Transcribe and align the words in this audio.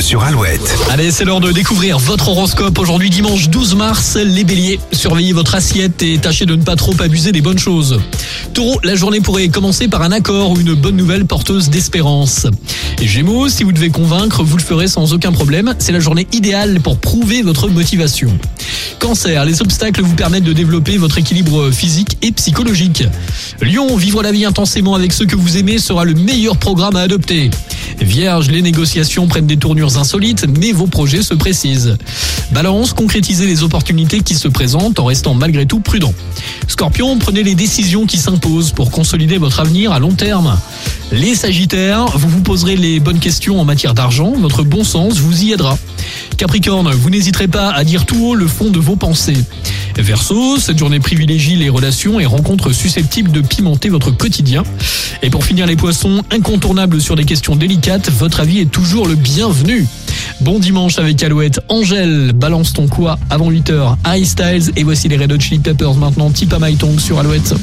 sur 0.00 0.22
Alouette. 0.22 0.76
Allez, 0.90 1.10
c'est 1.10 1.24
l'heure 1.24 1.40
de 1.40 1.50
découvrir 1.50 1.98
votre 1.98 2.28
horoscope. 2.28 2.78
Aujourd'hui, 2.78 3.08
dimanche 3.08 3.48
12 3.48 3.74
mars, 3.74 4.16
les 4.16 4.44
béliers. 4.44 4.78
Surveillez 4.92 5.32
votre 5.32 5.54
assiette 5.54 6.02
et 6.02 6.18
tâchez 6.18 6.44
de 6.44 6.54
ne 6.56 6.62
pas 6.62 6.76
trop 6.76 6.94
abuser 7.00 7.32
des 7.32 7.40
bonnes 7.40 7.58
choses. 7.58 7.98
Taureau, 8.52 8.78
la 8.84 8.94
journée 8.94 9.20
pourrait 9.20 9.48
commencer 9.48 9.88
par 9.88 10.02
un 10.02 10.12
accord 10.12 10.50
ou 10.50 10.60
une 10.60 10.74
bonne 10.74 10.96
nouvelle 10.96 11.24
porteuse 11.24 11.70
d'espérance. 11.70 12.46
Et 13.00 13.06
Gémeaux, 13.06 13.48
si 13.48 13.64
vous 13.64 13.72
devez 13.72 13.88
convaincre, 13.88 14.42
vous 14.42 14.58
le 14.58 14.62
ferez 14.62 14.88
sans 14.88 15.14
aucun 15.14 15.32
problème. 15.32 15.74
C'est 15.78 15.92
la 15.92 16.00
journée 16.00 16.26
idéale 16.32 16.80
pour 16.80 16.98
prouver 16.98 17.40
votre 17.40 17.68
motivation. 17.68 18.30
Cancer, 18.98 19.44
les 19.46 19.62
obstacles 19.62 20.02
vous 20.02 20.14
permettent 20.14 20.44
de 20.44 20.52
développer 20.52 20.98
votre 20.98 21.16
équilibre 21.16 21.70
physique 21.70 22.18
et 22.20 22.32
psychologique. 22.32 23.04
Lion, 23.62 23.96
vivre 23.96 24.22
la 24.22 24.32
vie 24.32 24.44
intensément 24.44 24.94
avec 24.94 25.14
ceux 25.14 25.26
que 25.26 25.36
vous 25.36 25.56
aimez 25.56 25.78
sera 25.78 26.04
le 26.04 26.14
meilleur 26.14 26.58
programme 26.58 26.96
à 26.96 27.00
adopter. 27.00 27.50
Vierge, 28.00 28.50
les 28.50 28.62
négociations 28.62 29.26
prennent 29.26 29.46
des 29.46 29.56
tournures 29.56 29.98
insolites, 29.98 30.46
mais 30.58 30.72
vos 30.72 30.86
projets 30.86 31.22
se 31.22 31.34
précisent. 31.34 31.96
Balance, 32.52 32.92
concrétisez 32.92 33.46
les 33.46 33.62
opportunités 33.62 34.20
qui 34.20 34.34
se 34.34 34.48
présentent 34.48 34.98
en 34.98 35.04
restant 35.04 35.34
malgré 35.34 35.66
tout 35.66 35.80
prudent. 35.80 36.12
Scorpion, 36.68 37.18
prenez 37.18 37.42
les 37.42 37.54
décisions 37.54 38.06
qui 38.06 38.18
s'imposent 38.18 38.72
pour 38.72 38.90
consolider 38.90 39.38
votre 39.38 39.60
avenir 39.60 39.92
à 39.92 39.98
long 39.98 40.12
terme. 40.12 40.58
Les 41.12 41.34
Sagittaires, 41.34 42.06
vous 42.16 42.28
vous 42.28 42.40
poserez 42.40 42.76
les 42.76 43.00
bonnes 43.00 43.20
questions 43.20 43.60
en 43.60 43.64
matière 43.64 43.94
d'argent, 43.94 44.32
votre 44.32 44.62
bon 44.62 44.84
sens 44.84 45.18
vous 45.18 45.44
y 45.44 45.52
aidera. 45.52 45.78
Capricorne, 46.36 46.90
vous 46.90 47.10
n'hésiterez 47.10 47.48
pas 47.48 47.70
à 47.70 47.84
dire 47.84 48.04
tout 48.04 48.22
haut 48.24 48.34
le 48.34 48.46
fond 48.46 48.70
de 48.70 48.78
vos 48.78 48.96
pensées. 48.96 49.36
Verseau, 50.02 50.58
cette 50.58 50.78
journée 50.78 51.00
privilégie 51.00 51.56
les 51.56 51.70
relations 51.70 52.20
et 52.20 52.26
rencontres 52.26 52.72
susceptibles 52.72 53.30
de 53.30 53.40
pimenter 53.40 53.88
votre 53.88 54.10
quotidien. 54.10 54.62
Et 55.22 55.30
pour 55.30 55.44
finir 55.44 55.66
les 55.66 55.76
poissons, 55.76 56.22
incontournables 56.30 57.00
sur 57.00 57.16
des 57.16 57.24
questions 57.24 57.56
délicates, 57.56 58.10
votre 58.10 58.40
avis 58.40 58.60
est 58.60 58.70
toujours 58.70 59.08
le 59.08 59.14
bienvenu. 59.14 59.86
Bon 60.40 60.58
dimanche 60.58 60.98
avec 60.98 61.22
Alouette. 61.22 61.60
Angèle, 61.68 62.32
balance 62.32 62.72
ton 62.74 62.88
quoi 62.88 63.18
avant 63.30 63.50
8h. 63.50 63.96
Harry 64.04 64.26
Styles 64.26 64.72
et 64.76 64.84
voici 64.84 65.08
les 65.08 65.16
Red 65.16 65.32
Hot 65.32 65.40
Chili 65.40 65.58
Peppers 65.60 65.94
maintenant. 65.94 66.30
Tipa 66.30 66.58
My 66.60 66.76
Tongue 66.76 67.00
sur 67.00 67.18
Alouette. 67.18 67.54